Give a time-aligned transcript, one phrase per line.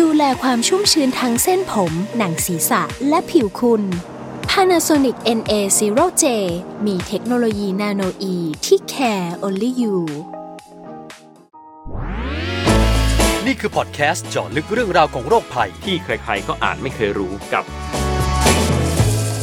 [0.00, 3.82] ดูแลความชุ่มชื้นทั้งเส้นผม หนังศีรษะ และผิวคุณ
[4.50, 6.24] Panasonic NA0J
[6.86, 8.34] มีเทคโนโลยีนาโนอี
[8.66, 9.96] ที่ care only you
[13.46, 17.64] นี่คือพอดแคสต์เจาะลึกเรื่องราวของโรคภัย ที่ใครๆก็อ่านไม่เคยรู้กับ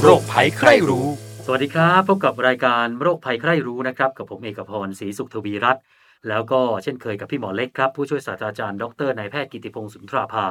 [0.02, 1.08] โรคภัยใครรู้
[1.46, 5.84] สวัสดีครับ พบกับรายการโรคภัยใครรู้นะครับ กับผมเอกพรศรีสุขทวีรัตน์
[6.28, 10.46] แล้วก็เช่นเคยกับพี่หมอเล็กครับผู้ช่วยศาสตราจารย์ดรนายแพทย์กิติพงศ์สุนทราภา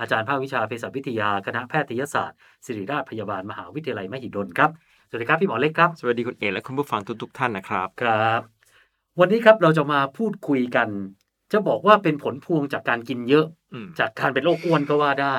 [0.00, 4.70] อาจารย์ภาควิชาเภสัชวิทยาคณะแพทยศาสตร์ ศิริราชพยาบาลมหาวิทยาลัยมหิดลครับ
[5.08, 8.40] สวัสดีครับพี่หมอเล็กครับสวัสดีคุณเอกและคุณผู้ฟังทุกๆท่านนะครับครับ
[9.20, 10.88] วันนี้ครับเราจะมาพูดคุยกัน
[11.52, 15.36] จะบอกว่าเป็นผลพวงจากการกินเยอะอืมจากการเป็นโรคอ้วนก็ว่าได้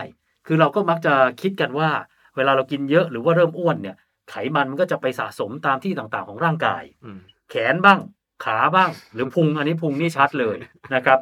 [0.47, 1.89] คือเราก็มักจะคิดกันว่า
[2.35, 3.97] เวลาเรากินเยอะหรือว่าเริ่มอ้วนเนี่ย
[4.29, 7.99] ไขมันมันก็จะไปสะสมตามที่ต่างๆ ของร่างกายอืมแขนบ้าง
[8.43, 10.57] ขาบ้าง หรือพุงอันนี้พุงนี่ชัดเลย
[10.95, 11.19] นะครับ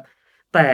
[0.54, 0.68] แต่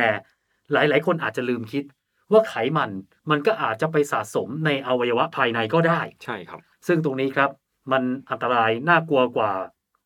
[0.73, 1.85] หลาย ๆ คนอาจจะลืมคิด
[2.33, 2.91] ว่าไขมัน
[3.31, 7.51] มันก็อาจจะไปสะสมในอวัยวะภายในก็ได้ ใช่ครับ ซึ่งตรงนี้ครับ
[7.93, 9.51] มันอันตรายน่ากลัวกว่า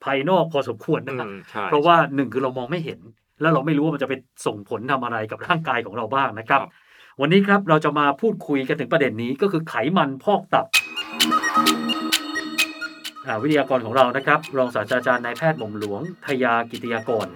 [0.04, 3.00] ภายนอกพอสมควรอืนะครับมใช่เพราะว่าหนึ่งคือเรามองไม่เห็น
[3.40, 4.14] แล้วเราไม่รู้ว่ามันจะไป
[4.46, 6.60] ส่งผลทำอะไรกับร่างกายของเราบ้างนะครับ
[7.20, 10.77] วันนี้ครับเราจะมาพูดคุยกันถึงประเด็นนี้ก็คือไขมันพอกตับอ่า
[13.42, 17.26] วิทยากรของเรานะครับ รองศาสตราจารย์นายแพทย์หม่อมหลวงทยากิติยากร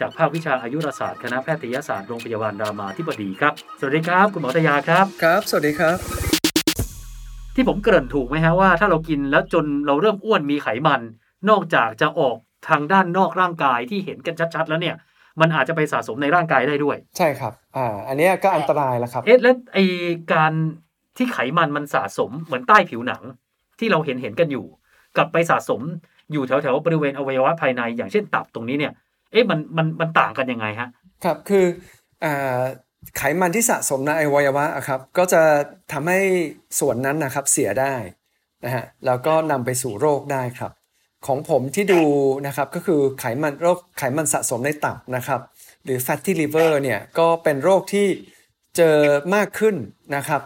[0.00, 5.96] จากภาควิชาอายุรศาสตร์คณะแพทยศาสตร์โรงพยาบาลรามาธิบดีครับ สวัสดีครับ คุณหมอทยาครับ ครับ สวัสดีครับ
[7.54, 11.00] ที่ผมเกริ่นถูกไหมฮะว่า ถ้าเรากินแล้วจนเราเริ่มอ้วนมีไขมัน
[11.50, 12.36] นอกจากจะออก
[12.68, 14.96] ทางด้านนอกร่างกายที่เห็นกันชัด ๆ แล้วเนี่ย
[15.40, 19.78] มันอาจจะไปสะสมในร่างกายได้ด้วย ใช่ครับ อ่า อันเนี้ยก็อันตรายแล้วครับ เอ๊ะแล้วไอ
[20.32, 20.52] การ
[21.16, 23.22] ที่ไขมันมันสะสมเหมือนใต้ผิวหนัง
[23.78, 24.66] ที่เราเห็นเห็นกันอยู่
[25.16, 25.80] กลับไปสะสม
[26.32, 28.92] อยู่แถวๆบริเวณอวัยวะภายใน อย่างเช่นตับตรงนี้เนี่ย
[29.32, 30.88] เอ๊ะมันมันมันต่างกันยังไงฮะ
[31.24, 31.64] ครับคือ
[32.24, 32.60] อ่า
[33.16, 35.42] ไขมันที่สะสมในอวัยวะครับก็จะ
[35.92, 36.20] ทำให้
[36.80, 37.94] ส่วนนั้นนะครับเสียได้
[38.64, 40.72] นะฮะแล้วก็นำไปสู่โรคได้ครับ
[41.26, 42.02] ของผมที่ดู
[42.46, 45.40] นะครับก็คือไขมันโรคไขมันสะสมในตับนะครับ
[45.84, 48.06] หรือ fatty liver เนี่ยก็เป็นโรคที่
[48.76, 48.96] เจอ
[49.34, 49.76] มากขึ้น
[50.16, 50.42] นะครับ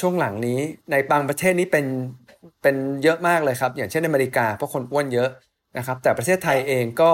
[0.00, 0.58] ช่วงหลังนี้
[0.90, 1.86] ในบางประเทศนี้เป็น
[2.62, 5.28] เป็นเยอะมากเลยครับ อย่างเช่นอเมริกาเพราะคนอ้วนเยอะ
[5.76, 7.10] นะครับ แต่ประเทศไทยเองก็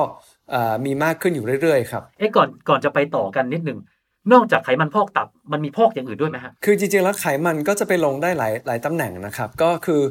[0.55, 3.79] อ่ามีมากขึ้นอยู่เรื่อยๆครับเอ๊ะก่อนก่อนจะไปต่อกันนิดหนึ่ง
[4.33, 10.03] นอกจากไขมันพอกตับมันมีพอกอย่างอื่นด้วยไหมฮะคือจริงๆแล้วไขมันก็จะไปลงได้หลายหลายตำแหน่งนะครับ ก็คือ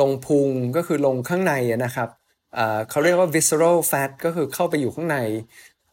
[0.00, 2.08] ลงพุงก็คือลงข้างในอะนะครับ
[2.56, 5.18] อ่าเขาเรียกว่า visceral fat ก็คือเข้าไปอยู่ข้างใน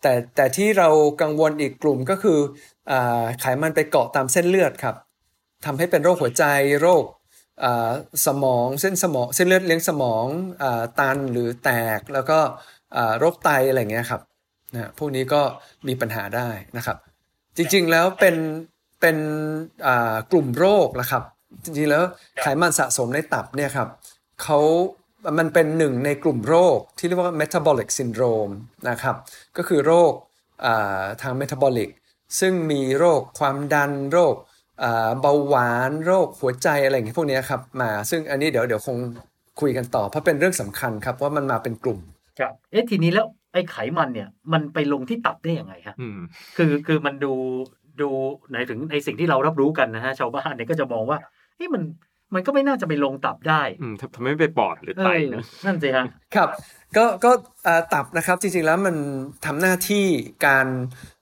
[0.01, 0.89] แต่แต่ที่เรา
[1.21, 2.39] กังวลอีกกลุ่มก็คือ
[2.91, 4.95] อาไขมันไปเกาะตามเส้นเลือดครับ
[5.65, 6.43] ทำให้เป็นโรคหัวใจ
[6.81, 7.15] โรคอ่า
[8.25, 10.25] สมองเส้นสมองเส้นเลือดเลี้ยงสมอง
[10.63, 10.65] อ
[10.99, 12.39] ตันหรือแตกแล้วก็
[13.19, 14.21] โรคไตอะไรเงี้ยครับ
[14.73, 15.41] นะพวกนี้ก็
[15.87, 16.97] มีปัญหาได้นะครับ
[17.57, 18.35] จริงๆแล้วเป็น
[19.01, 19.17] เป็น
[20.31, 21.23] กลุ่มโรคนะครับ
[21.63, 22.03] จริงๆแล้ว
[22.41, 23.89] ไขมันสะสมในตับเนี่ยครับ
[24.43, 24.59] เขา
[25.37, 28.53] มันเป็นหนึ่งในกลุ่มโรคที่เรียกว่า metabolic syndrome
[28.89, 29.15] นะครับ
[29.57, 30.13] ก็คือโรค
[31.21, 31.89] ทาง metabolic
[32.39, 34.35] ซึ่งมีโรคความดันโรค
[35.21, 38.97] เบาหวานโรคหัวใจอะไรอย่างเงี้ยพวกเนี้ยครับมา ซึ่งอันนี้เดี๋ยวเดี๋ยวคง
[39.61, 41.99] คุยกันต่อ เพราะเป็นเรื่องสำคัญครับว่ามันมาเป็นกลุ่ม
[42.39, 46.19] ครับเอ๊ะทีนี้แล้วไอ้ไขมันเนี่ย มันไปลงที่ตับได้ยังไงฮะอืม
[46.57, 47.33] คือคือมันดู
[48.01, 48.09] ดู
[48.51, 51.17] ในถึงในสิ่งที่เรารับรู้กันนะฮะชาวบ้านเนี่ยก็จะมองว่า
[51.55, 51.83] เฮ้ยมัน
[52.33, 56.05] มันก็ไม่น่าจะไปลงตับได้อืมทำทำไมไม่ไปปอดหรือไตเออนะนั่นสิฮะ
[56.35, 56.49] ครับ
[56.97, 57.31] ก็ก็
[57.67, 58.95] อ่าตับนะครับจริงๆแล้วมัน
[59.45, 60.05] ทำหน้าที่
[60.45, 61.15] การอ่า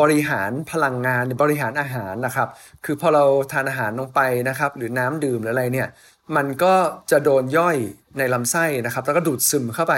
[0.00, 2.48] บริหารพลังงานหรือบริหารอาหารนะครับ
[2.84, 5.88] คือพอเราทานอาหารลงไปนะครับ หรือน้ำดื่มหรืออะไรเนี่ย
[6.36, 6.74] มันก็
[7.10, 7.76] จะโดนย่อย
[8.18, 9.94] ในลำไส้นะครับ แล้วก็ดูดซึมเข้าไป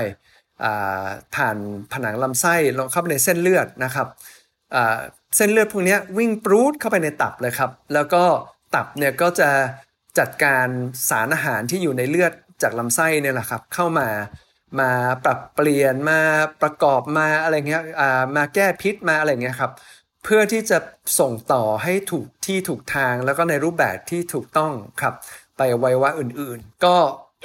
[1.35, 1.57] ผ่าน
[1.93, 4.07] ผนังลำไส้ลงเข้าไปในเส้นเลือดนะครับ
[5.37, 8.23] เส้นเลือดพวกนี้วิ่งปรูดเข้าไปในตับเลยครับ แล้วก็
[8.75, 9.51] ตับเนี่ยก็จะ
[10.19, 10.67] จัดการ
[11.11, 12.33] สารอาหารที่อยู่ในเลือด
[12.63, 14.09] จากลำไส้เนี่ยแหละครับ เข้ามา
[14.81, 14.91] มา
[15.25, 16.21] ปรับเปลี่ยนมา
[16.63, 19.73] ประกอบมาอะไรเงี้ยอ่ามาแก้พิษมาอะไรเงี้ยครับ
[20.25, 20.79] เพื่อที่จะ
[21.19, 25.15] ส่งต่อให้ถูกที่ถูกทางแล้วก็ในรูปแบบที่ถูกต้องครับ
[25.57, 26.97] ไปอวัยวะอื่นๆ ก็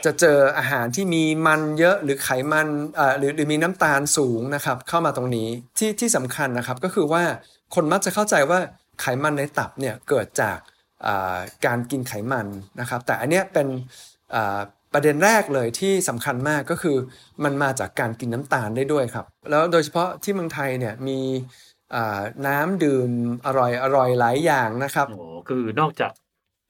[0.05, 2.67] จะเจออาหารที่มีมันเยอะหรือไขมัน
[2.99, 7.23] อ่าหรือหรือมีน้ำตาลสูงนะครับ เข้ามาตรงนี้ที่ที่สำคัญนะครับก็คือว่า
[7.75, 8.59] คนมักจะเข้าใจว่า
[9.01, 10.57] ไขมันในตับเนี่ยเกิดจาก
[11.65, 12.47] การกินไขมัน
[12.79, 13.67] นะครับ แต่อันเนี้ยเป็น
[14.97, 16.97] ประเด็นแรกเลยที่สำคัญมากก็คือ
[17.43, 21.19] มันมาจากการกินน้ำตาลได้ด้วยครับ แล้วโดยเฉพาะที่เมืองไทยเนี่ยมี
[22.47, 23.09] น้ำดื่ม
[23.45, 26.11] อร่อยอร่อยหลายอย่างนะครับโอ้คือนอกจาก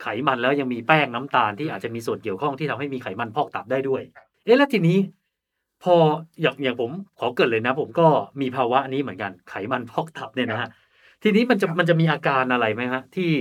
[0.01, 4.01] ไขมันแล้วยังมีแป้งน้ำตาลที่อาจจะมีส่วนเกี่ยวข้องที่ทำให้มีไขมันพอกตับได้ด้วย
[4.45, 4.97] เอ๊ะแล้วทีนี้
[5.83, 5.95] พอ
[6.41, 8.07] อย่างอย่างผมขอเกิดเลยนะ ผมก็
[8.41, 10.69] มีภาวะนี้เหมือนกันไขมันพอกตับเนี่ยนะฮะ
[11.23, 13.31] ทีนี้มันจะมันจะมีอาการอะไรไหมฮะที่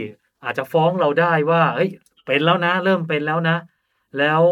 [0.45, 1.91] อาจจะฟ้องเราได้ว่าเฮ้ย
[2.27, 3.57] เป็นแล้วนะ เริ่มเป็นแล้วนะ
[4.19, 4.43] แล้ว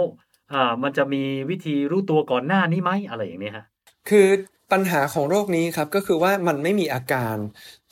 [0.55, 3.65] อ่ามันจะมีวิธีรู้ตัวก่อนหน้านี้ไหมอะไรอย่างนี้ฮะ
[4.09, 4.27] คือ
[4.73, 7.37] ปัญหาของโรคนี้ครับก็คือว่ามันไม่มีอาการ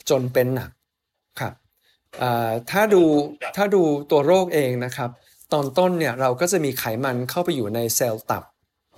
[0.09, 0.69] จนเป็นหนัก
[1.39, 1.53] ครับ
[2.21, 3.03] อ่าถ้าดู
[3.55, 3.81] ถ้าดู
[4.11, 5.09] ตัวโรคเองนะครับ
[5.53, 8.43] ตอนต้นเนี่ยเราก็จะมีไขมันเข้าไปอยู่ในเซลล์ตับ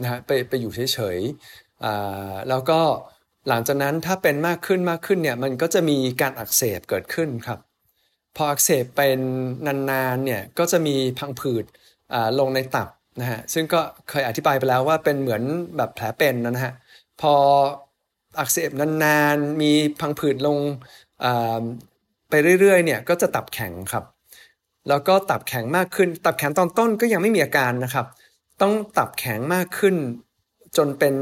[0.02, 2.80] นะฮะไปไปอยู่เฉยๆอ่าแล้วก็
[3.50, 7.60] หลังจากนั้นถ้าเป็นมากขึ้นมากขึ้นเนี่ยมันก็จะมีการอักเสบเกิดขึ้นครับ
[8.36, 9.20] พออักเสบเป็น
[9.92, 11.66] นานๆเนี่ยก็จะมีพังผืด
[12.14, 12.90] อ่าลงในตับ
[13.20, 15.44] นะฮะซึ่งก็เคยอธิบายไปแล้วว่าเป็นเหมือน
[15.78, 16.74] แบบแผลเป็นนะฮะ
[17.22, 17.34] พอ
[18.40, 20.58] อักเสบนานๆ มีพังผืดลง
[22.30, 24.04] ไปเรื่อยๆเนี่ยก็จะตับแข็งครับ
[24.90, 28.06] แล้วก็ตับแข็งมากขึ้น ตับแข็งตอนต้นก็ยังไม่มีอาการนะครับ
[28.62, 29.96] ต้องตับแข็งมากขึ้น
[30.78, 31.16] จนเป็น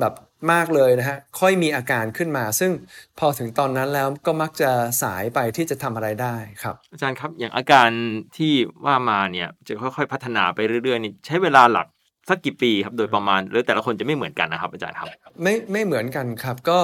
[0.00, 0.14] แบบ
[0.52, 2.70] มากเลยนะฮะค่อยมีอาการขึ้นมา ซึ่ง
[3.18, 4.70] พอถึงตอนนั้นแล้วก็มักจะ
[5.02, 7.88] สายไปที่จะทำอะไรได้ครับ อาจารย์ครับอย่างอาการ
[8.36, 8.52] ที่
[8.84, 11.86] ว่ามาเนี่ยจะค่อยๆพัฒนาไปเรื่อยๆนี่ใช้เวลาหลัก
[12.28, 15.08] สักกี่ปีครับโดยประมาณหรือแต่ละคนจะไม่เหมือนกันนะครับ อาจารย์ครับ
[15.42, 16.80] ไม่ไม่เหมือนกันครับก็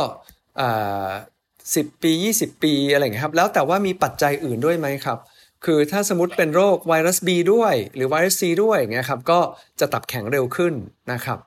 [1.75, 5.19] สิบปี 20 ปีอะไรอย่างเงี้ยครับ แล้วแต่ว่ามีปัจจัยอื่นด้วยไหมครับ
[5.65, 9.41] คือถ้าสมมติเป็นโรคไวรัส B ด้วย หรือไวรัส C ด้วยอย่างเงี้ยครับก็
[9.81, 10.75] จะตับแข็งเร็วขึ้น
[11.13, 11.39] นะครับ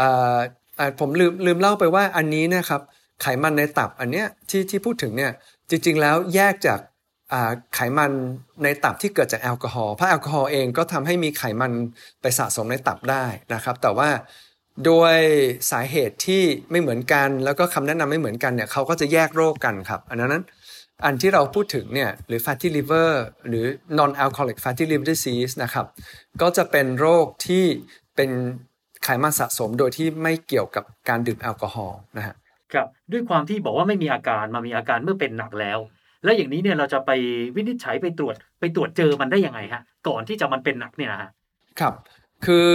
[0.00, 0.40] อ่าอ่า
[1.00, 2.82] ผมลืมลืมเล่าไปว่าอันนี้นะครับ
[3.22, 5.32] ไขมันในตับอันเนี้ยที่ที่พูดถึงเนี่ย
[5.70, 6.80] จริง ๆ แล้วแยกจาก
[7.74, 8.12] ไขมัน
[8.62, 11.72] ในตับที่เกิดจากแอลกอฮอล์เพราะแอลกอฮอล์เองก็ทำให้มีไขมัน
[12.20, 13.24] ไปสะสมในตับได้
[13.54, 14.08] นะครับ แต่ว่า
[14.88, 15.18] ด้วย
[15.70, 20.44] สาเหตุที่ไม่เหมือนกัน แล้วก็คำแนะนำไม่เหมือนกันเนี่ยเขาก็จะแยกโรคกันครับ อันนั้น
[21.04, 23.10] อันที่เราพูดถึงเนี่ยหรือ fatty liver
[23.48, 23.64] หรือ
[23.98, 25.86] non alcoholic fatty liver disease นะครับ
[26.42, 27.64] ก็จะเป็นโรคที่
[28.16, 28.30] เป็น
[29.04, 32.34] ไขมันสะสมโดยที่ไม่เกี่ยวกับการดื่มแอลกอฮอล์นะฮะ
[32.72, 35.78] ครับด้วยความที่บอกว่าไม่มีอาการมามีอาการเมื่อเป็นหนักแล้ว
[36.24, 37.10] แล้วอย่างนี้เนี่ยเราจะไป
[37.56, 41.30] วินิจฉัยไปตรวจไปตรวจเจอมันได้ยังไงฮะก่อนที่จะมันเป็นหนักเนี่ยนะฮะ
[41.80, 41.94] ครับ
[42.46, 42.68] คือ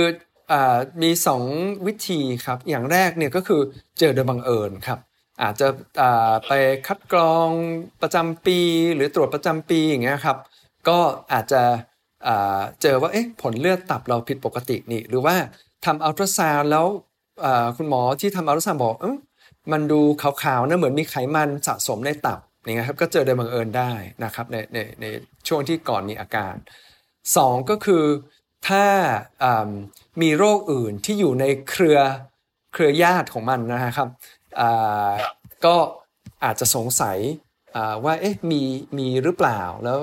[0.52, 1.44] อามีสอง
[1.88, 3.62] วิธีครับ อย่างแรกเนี่ยก็คือ
[4.00, 5.00] เจอโดยบังเอิญครับ
[5.42, 5.68] อาจจะ
[6.02, 6.52] อ่าไป
[6.88, 7.50] คัดกรอง
[8.02, 8.60] ประจำปี
[8.96, 10.38] หรือตรวจประจำปีอย่างเงี้ยครับ
[10.88, 11.00] ก็
[11.34, 11.62] อาจจะ
[12.28, 15.36] อ่าเจอว่าเอ๊ะผลเลือดตับเราผิดปกตินี่ หรือว่า
[15.86, 16.86] ทำอัลตราซาวด์แล้ว
[17.78, 19.16] คุณหมอที่ทำอัลตราซาวด์บอกออ
[19.72, 23.92] มันดูขาวๆนะเหมือนมีไขมันสะสมในตับอย่างเงี้ยครับก็เจอโดยบังเอิญได้
[24.24, 25.06] นะครับในในใน
[25.48, 26.56] ช่วงที่ก่อนมีอาการ
[27.38, 28.04] สองก็คือ
[28.68, 28.86] ถ้า
[30.22, 32.00] มีโรคอื่นที่อยู่ในเครือ
[32.74, 34.08] เครือญาติของมันนะครับ
[35.66, 35.76] ก็
[36.44, 37.18] อาจจะสงสัย
[38.04, 38.62] ว่าเอ๊ะมี
[38.98, 40.00] มีหรือเปล่า แล้ว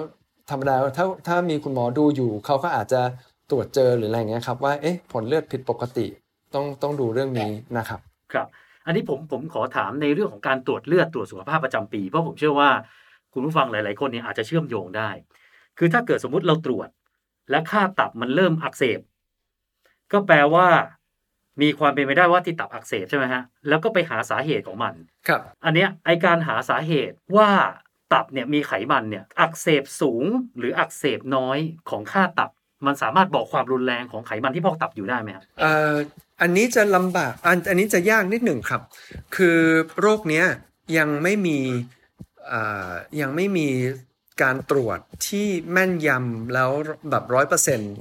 [0.50, 3.02] ธรรมดาถ้าถ้ามีคุณหมอดูอยู่เขาก็อาจจะ
[3.50, 6.06] ตรวจเจอหรืออะไรเงี้ยครับว่าเอ๊ะผลเลือดผิดปกติ
[6.54, 8.00] ต้องต้องดูเรื่องนี้นะครับ
[8.32, 8.46] ครับ
[8.86, 12.70] อันนี้ผมผมขอถามในเรื่องของการตรวจเลือดตรวจสุขภาพประจำปีเพราะผมเชื่อว่า
[13.32, 15.10] คุณผู้ฟังหลาย ๆ คนเนี่ยอาจจะเชื่อมโยงได้
[15.78, 16.88] คือถ้าเกิดสมมุติเราตรวจ
[17.50, 19.00] และค่าตับมันเริ่มอักเสบ
[20.12, 20.68] ก็แปลว่า
[21.62, 24.94] มีความเป็นไปได้ว่าที่ตับอักเสบใช่ไหมฮะ แล้วก็ไปหาสาเหตุของมัน
[25.28, 27.50] ครับ อันเนี้ยไอการหาสาเหตุว่า
[28.12, 30.24] ตับเนี่ยมีไขมันเนี่ยอักเสบสูง
[30.58, 31.58] หรืออักเสบน้อย
[31.90, 32.50] ของค่าตับ
[32.86, 35.44] มันสามารถบอกความรุนแรงของไขมันที่พอกตับอยู่ได้ไหมครับ
[36.40, 38.82] อันนี้จะลำบากอันอันนี้จะยากนิดหนึ่งครับ
[39.36, 39.58] คือ
[40.00, 40.46] โรคเนี้ย
[40.98, 41.58] ยังไม่มี
[42.52, 42.54] อ
[43.20, 43.68] ยังไม่มี
[44.42, 46.70] การตรวจที่แม่นยำแล้ว
[47.10, 47.94] แบบร้อยเปอร์เซ็นต์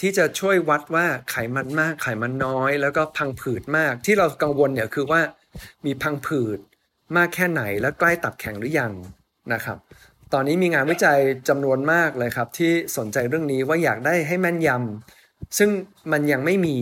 [0.00, 5.20] ที่จะช่วยวัดว่าไขมันมากไขมันน้อย แล้วก็พังผืดมาก ที่เรากังวลเนี่ยคือว่า
[5.86, 6.58] มีพังผืด
[7.16, 8.92] มากแค่ไหน และใกล้ตับแข็งหรือยัง
[9.52, 9.78] นะครับ
[10.32, 15.70] ตอนนี้มีงานวิจัยจำนวนมากเลยครับ ที่สนใจเรื่องนี้ว่าอยากได้ให้แม่นยำซึ่ง
[16.12, 16.76] มันยังไม่มี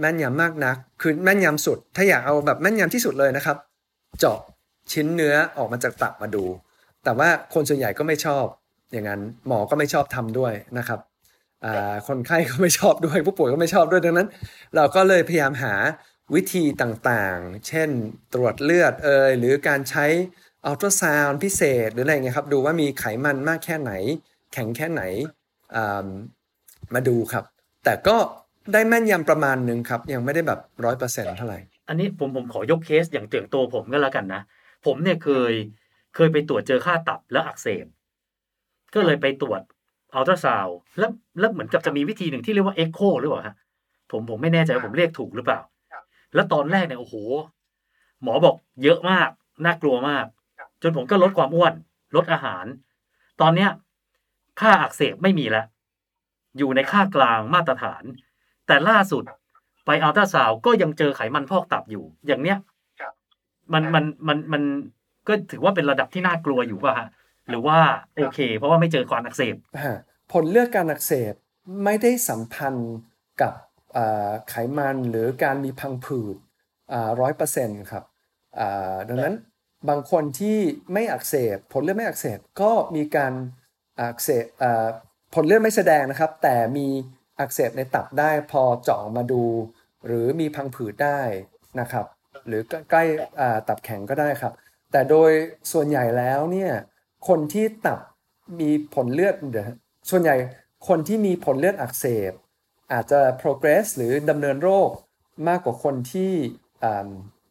[0.00, 3.56] แม่นยำมากนัก คือแม่นยำสุด ถ้าอยากเอาแบบแม่นยำที่สุดเลยนะครับ
[4.18, 4.38] เจาะ
[4.92, 6.44] ชิ้นเนื้อออกมาจากตับมาดู
[7.04, 8.44] แต่ว่าคนส่วนใหญ่ก็ไม่ชอบ
[8.92, 11.00] อย่างนั้นหมอก็ไม่ชอบทำด้วยนะครับ
[12.08, 14.28] คนไข้ก็ไม่ชอบด้วย ผู้ป่วยก็ไม่ชอบด้วยดังนั้น
[14.76, 15.74] เราก็เลยพยายามหา
[16.34, 17.88] วิธีต่างๆ เช่น
[18.34, 20.06] ตรวจเลือดเอยหรือการใช้
[20.68, 23.92] อัลตราซาวน์พิเศษหรืออะไรเงี้ยครับดูว่ามีไขมันมากแค่ไหน
[24.52, 25.02] แข็งแค่ไหน
[25.74, 26.08] อ่า
[26.94, 27.44] มาดูครับ
[27.84, 28.16] แต่ก็
[28.72, 31.58] ได้แม่นยำประมาณหนึ่งครับ ยังไม่ได้แบบร้อยเปอร์เซ็นต์เท่าไหร่
[31.88, 34.42] อันนี้ผมผมขอยกเคสอย่างเรื่องตัวผมก็แล้วกันนะ
[34.86, 35.52] ผมเนี่ยเคย
[36.14, 37.86] เคยไปตรวจเจอค่าตับแล้วอักเสบ
[38.94, 39.60] ก็เลยไปตรวจ
[40.14, 40.66] อัลตราซาวด์
[40.98, 41.10] แล้ว
[41.40, 43.56] แล้วเหมือนกับจะมีวิธีหนึ่งที่เรียกว่าเอ็กโคหรือเปล่าฮะ
[44.10, 45.60] ผมผมไม่แน่ใจว่าผมเรียกถูกหรือเปล่า
[46.34, 47.14] แล้วตอนแรกเนี่ยโอ้โห
[48.22, 49.28] หมอบอกเยอะมาก
[49.64, 50.26] น่ากลัวมาก
[50.82, 51.74] จนผมก็ลดความอ้วน
[52.16, 52.64] ลดอาหาร
[53.40, 53.70] ตอนเนี้ย
[54.60, 55.66] ค่าอักเสบไม่มีแล้ว
[56.58, 58.02] อยู่ในค่ากลางมาตรฐาน
[58.66, 59.24] แต่ล่าสุด
[59.86, 62.58] ไปอัลตราซาวก็ยังเจอไขมันพอกตับอยู่ อย่างเนี้ย
[63.72, 64.62] มันมันมันมัน
[65.28, 67.08] ก็ถือว่าเป็นระดับที่น่ากลัวอยู่ป่ะฮะ
[67.48, 67.78] หรือว่า
[68.16, 69.54] โอเค เพราะว่าไม่เจอความอักเสบ
[69.84, 69.98] ฮะ
[70.32, 71.34] ผลเลือดการอักเสบ
[71.84, 72.92] ไม่ได้สัมพันธ์
[73.40, 73.52] กับ
[73.96, 76.36] อ่าไขมันหรือการมีพังผืด
[77.20, 78.04] ร้อยเปอร์เซ็นต์ครับ
[78.58, 79.34] อ่าดังนั้น
[79.88, 80.58] บางคนที่
[80.92, 83.32] ไม่อักเสบผลเลือดไม่อักเสบก็มีการ
[84.00, 84.44] อักเสบ
[85.34, 86.86] ผลเลือดไม่แสดงนะครับ แต่มี
[87.40, 89.44] อักเสบในตับได้พอเจาะมาดู
[90.06, 91.20] หรือมีพังผืดได้
[91.80, 92.06] นะครับ
[92.46, 93.04] หรือใกล้
[93.68, 94.52] ตับแข็งก็ได้ครับ
[94.92, 95.30] แต่โดย
[95.72, 96.72] ส่วนใหญ่แล้วเนี่ย
[97.28, 98.00] คนที่ตับ
[98.60, 99.34] มีผลเลือด
[100.10, 100.36] ส่วนใหญ่
[100.88, 102.32] คนที่มีผลเลือดอักเสบ
[102.92, 104.90] อาจจะ progress หรือดำเนินโรค
[105.48, 106.32] มากกว่าคนที่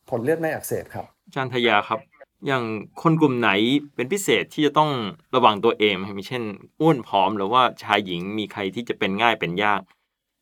[0.10, 2.00] ผลเลือดไม่อักเสบครับอาจารย์ทยาครับ
[2.46, 2.63] อย่าง
[3.01, 3.50] คนกลุ่มไหน
[3.96, 4.91] เป็นพิเศษที่จะต้อง
[5.36, 6.44] ระวังตัวเองมมีเช่น
[6.79, 9.82] อ้วนผอมหรือว่าชายหญิงมีใครที่จะเป็นง่ายเป็นยาก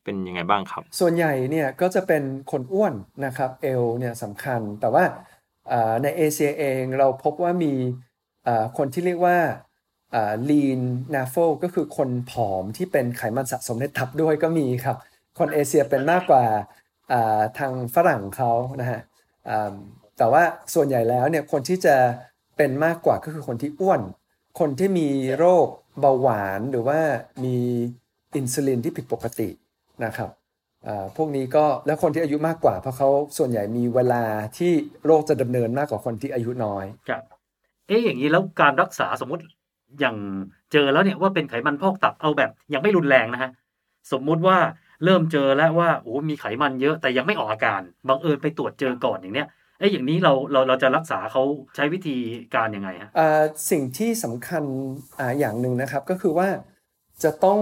[0.04, 5.04] เป็นยังไงบ้างครับ ส่วนใหญ่เนี่ยก็จะเป็นคนอ้วนนะครับเอลเนี่ยสำคัญแต่ว่า
[6.02, 7.72] ในเอเชียเองเราพบว่ามี
[8.78, 9.38] คนที่เรียกว่า
[10.14, 10.80] อ่า lean
[11.14, 14.96] NAFL ก็คือคนผอมที่เป็นไขมันสะสมในตับด้วยก็มีครับ
[15.38, 16.44] คนเอเชียเป็นมากกว่า
[17.58, 19.00] ทางฝรั่งเขานะฮะ
[20.18, 20.42] แต่ว่า
[20.74, 21.96] ส่วนใหญ่แล้วเนี่ยคนที่จะ
[22.56, 24.00] เป็นมากกว่าก็คือคนที่อ้วน
[24.60, 25.08] คนที่มี
[25.38, 25.66] โรค
[26.00, 26.98] เบาหวานหรือว่า
[27.44, 27.56] มี
[28.36, 29.48] อินซูลินที่ผิดปกติ
[30.04, 30.30] นะครับ
[31.16, 33.08] พวกนี้ก็แล้วคนที่อายุมากกว่า เพราะเขา
[33.38, 34.24] ส่วนใหญ่มีเวลา
[34.58, 34.72] ที่
[35.06, 37.22] โรคจะดำเนินมากกว่าคนที่อายุน้อยครับ
[37.86, 39.42] เอ๊ะอย่างนี้แล้วการรักษาสมมติ
[40.00, 40.16] อย่าง
[40.72, 43.50] เจอแล้วเนี่ยว่าเป็นไขมันพอกตับเอาแบบยังไม่รุนแรงนะฮะ
[44.12, 44.58] สมมุติว่า
[45.04, 51.42] เริ่มเจอแล้วว่าโอ้มีไขมันเยอะแต่ยังไม่ออกอาการบังเอิญไปตรวจเจอก่อนอย่างเนี้ย เอ๊ะอย่างนี้เราเราเราจะรักษาเขา
[51.74, 52.16] ใช้วิธี
[52.54, 53.10] การยังไงฮะ
[53.70, 54.64] สิ่งที่สำคัญ
[55.18, 56.48] อ่าอย่างหนึ่งนะครับก็คือว่า
[57.22, 57.60] จะต้อง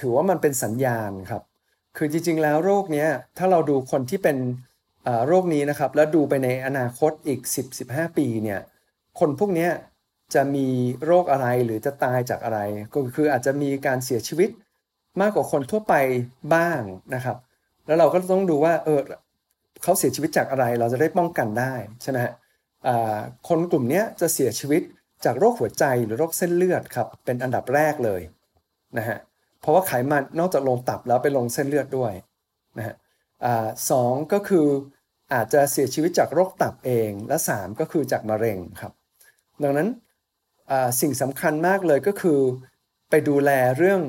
[0.00, 1.42] ถือว่ามันเป็นสัญญาณครับ
[1.96, 4.36] คือจริง ๆ แล้วโรคเนี้ยถ้าเราดูคนที่เป็น
[5.06, 7.40] อ่าโรคนี้นะครับ แล้วดูไปในอนาคตอีก
[7.78, 8.60] 10-15 ปีเนี่ย
[9.18, 9.70] คนพวกเนี้ย
[10.34, 10.66] จะมี
[11.06, 12.60] โรคอะไรหรือจะตายจากอะไร
[12.94, 14.50] ก็คืออาจจะมีการเสียชีวิต
[15.20, 15.94] มากกว่าคนทั่วไป
[16.54, 16.80] บ้าง
[17.14, 17.36] นะครับ
[17.86, 19.00] แล้วเราก็ต้องดูว่าเออ
[19.82, 22.32] เขาเสียชีวิตจากอะไรเราจะได้ป้องกันได้ใช่ไหมฮะ
[23.48, 24.82] คนกลุ่มนี้จะเสียชีวิต
[25.24, 28.20] จากโรคหัวใจหรือโรคเส้นเลือดครับเป็นอันดับแรกเลย
[28.98, 29.18] นะฮะ
[29.60, 32.12] เพราะว่าไขมันนอกจากลงตับแล้วไปลงเส้นเลือดด้วย
[32.78, 32.94] นะฮะ
[33.44, 34.66] อ่าสองก็คือ
[35.34, 38.92] อาจจะเสียชีวิตจากโรคตับเอง และสามก็คือจากมะเร็งครับ
[39.62, 39.88] ดังนั้น
[41.00, 42.40] สิ่งสำคัญมากเลยก็คือ
[43.10, 44.00] ไปดูแลเรื่อง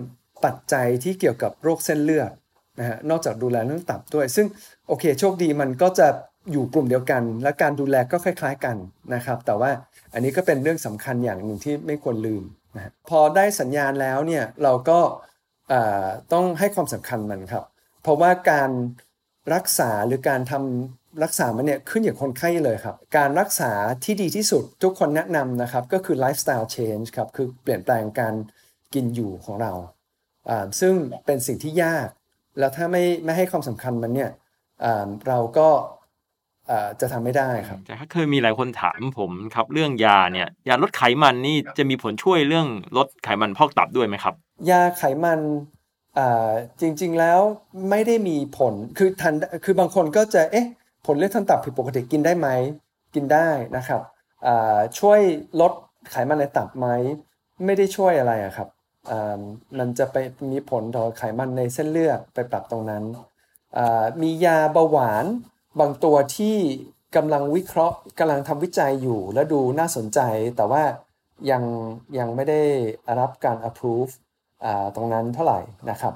[0.46, 2.32] ปัจจัยที่เกี่ยวกับโรคเส้นเลือด
[2.80, 4.48] นะฮะนอกจากดูแลเรื่องตับด้วย ซึ่ง
[4.88, 6.08] โอเคโชคดีมันก็จะ
[6.52, 8.78] อยู่กลุ่มเดียวกัน และการดูแลก็คล้าย ๆกัน
[9.14, 9.72] นะครับ แต่ว่า
[10.14, 12.44] อันนี้ก็เป็นเรื่องสำคัญอย่างหนึ่งที่ไม่ควรลืม
[12.76, 15.00] นะพอได้สัญญาณแล้วเนี่ยเราก็
[16.34, 17.64] ต้องให้ความสำคัญมันครับ
[18.04, 18.72] เพราะว่าการ
[19.54, 23.72] รักษาหรือการทำรักษามันเนี่ยขึ้นอยู่กับคนไข้เลยครับ การรักษา
[24.04, 28.36] ที่ดีที่สุดทุกคนแนะนำนะครับ ก็คือ lifestyle change ครับ คือเปลี่ยนแปลงการ
[28.94, 29.74] กินอยู่ของเรา
[30.80, 30.94] ซึ่ง
[31.26, 32.08] เป็นสิ่งที่ยาก
[32.60, 34.32] แล้วถ้าไม่ไม่ให้ความสำคัญมันเนี่ย
[34.84, 35.70] อ่าเราก็
[36.70, 44.34] อ่าจะทำไม่ได้ครับแต่ถ้าเคยมีหลายคนถามผมครับ เรื่องยาเนี่ยยาลดไขมันนี่จะมีผลช่วยเรื่องลดไขมันพอกตับด้วยไหมครับ
[44.70, 45.40] ยาไขมัน
[46.18, 46.50] อ่า
[46.82, 47.40] จริงๆแล้ว
[47.90, 49.34] ไม่ได้มีผลคือทัน
[49.64, 50.68] คือบางคนก็จะเอ๊ะ
[51.06, 52.48] ผลเลือดทางตับผิดปกติกินได้ไหม
[53.16, 54.02] กินได้นะครับ
[54.48, 55.20] อ่าช่วย
[55.62, 55.72] ลด
[56.12, 56.88] ไขมันในตับไหม
[57.66, 58.77] ไม่ได้ช่วยอะไรอะครับอ่า
[59.80, 60.18] มันจะไป
[60.52, 63.04] มีผลต่อไขมันในเส้นเลือดไปปรับตรงนั้น
[64.22, 65.26] มียาเบาหวาน
[65.80, 66.56] บางตัวที่
[67.16, 70.20] กำลังวิเคราะห์กำลังทำวิจัยอยู่และดูน่าสนใจ
[70.58, 70.84] แต่ว่า
[71.52, 71.64] ยัง
[72.18, 72.62] ยังไม่ได้
[73.20, 74.12] รับการ approve
[74.96, 75.60] ตรงนั้นเท่าไหร่
[75.90, 76.14] นะครับ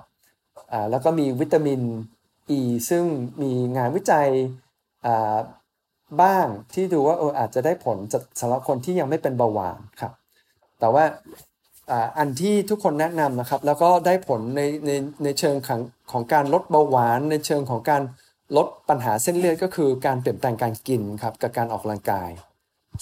[0.92, 1.82] แล้วก็มีวิตามิน
[2.58, 3.04] E ซึ่ง
[3.42, 4.30] มีงานวิจัย
[6.22, 7.98] บ้างที่ดูว่าเอออาจจะได้ผล
[8.40, 10.14] สำหรับคนที่ยังไม่เป็นเบาหวานครับ
[10.80, 11.04] แต่ว่า
[12.18, 14.92] อันที่ทุกคนแนะนำนะครับ แล้วก็ได้ผลในใน
[15.24, 15.82] ในเชิงของ
[16.12, 18.02] ของการลดเบาหวาน ในเชิงของการ
[18.58, 22.30] ลดปัญหาเส้นเลือดก็คือการเปลี่ยนแปลงการกินครับกับการออกกำลังกาย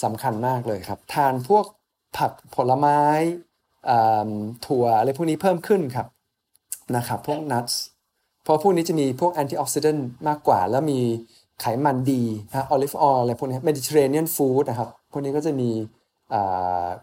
[0.04, 1.66] สำคัญมากเลยครับ ทานพวก
[2.18, 3.02] ผักผลไม้
[4.66, 6.08] ถั่วอะไรพวกนี้เพิ่มขึ้นครับ
[6.96, 7.66] นะครับพวก nut
[8.44, 11.00] เพราะพวกนี้จะมีพวก antioxidant มากกว่า แล้วมี
[11.62, 15.70] ไขมันดีนะ olive oil อะไรพวกนี้ Mediterranean food นะครับ พวกนี้ก็จะมี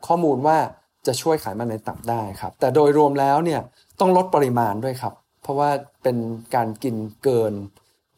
[0.07, 0.59] ข้อมูลว่า
[1.07, 3.61] จะช่วยไขมันในตับได้ครับ แต่โดยรวมแล้วเนี่ย
[4.01, 5.71] ต้องลดปริมาณด้วยครับ เพราะว่า
[6.03, 6.17] เป็น
[6.55, 7.53] การกินเกิน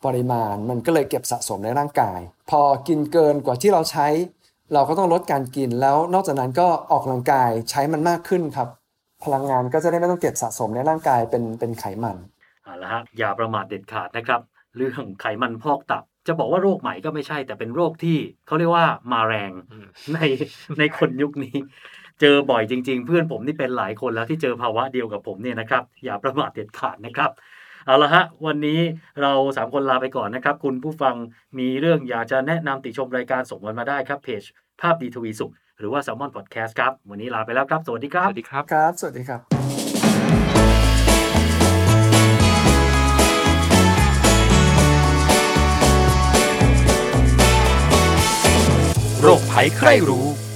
[0.07, 2.18] ปริมาณมันก็เลยเก็บสะสมในร่างกาย
[2.50, 4.07] พอกินเกินกว่าที่เราใช้
[4.75, 8.68] เราก็ต้องลดการกินแล้วนอกจากนั้นก็ออกกำลังกายใช้มันมากขึ้นครับ
[9.25, 12.16] พลังงานก็จะได้ไม่ต้องเก็บสะสมในร่างกายเป็นเป็นไขมัน
[12.64, 14.40] เอาละฮะอย่าประมาทเด็ดขาดนะครับ
[14.76, 18.16] เรื่องไขมันพอกตับจะบอกว่าโรคใหม่ก็ไม่ใช่แต่เป็นโรคที่
[18.47, 19.50] เขาเรียกว่ามาแรง
[20.12, 20.18] ใน
[20.78, 21.57] ในคนยุคนี้
[22.20, 27.30] เจอบ่อยจริง ๆ เพื่อนผมนี่เป็นหลายคนแล้วที่เจอภาวะเดียวกับผมเนี่ยนะครับ อย่าประมาทเด็ดขาดนะครับ
[27.87, 28.80] เอาละฮะวันนี้
[29.22, 31.14] เราสามคนลาไปก่อนนะครับ คุณผู้ฟัง
[31.58, 34.42] มีเรื่องอยากจะแนะนำติชมรายการส่งกันมาได้ครับเพจ
[34.80, 39.40] ภาพดีทวีสุข หรือว่า s ซ l m o n Podcast ครับ วันนี้ลาไปแล้วครับ สวัสดีคสรับวัสดีครับ ครับ สวัสดีครับ
[49.22, 50.47] โรคภัยใครรู้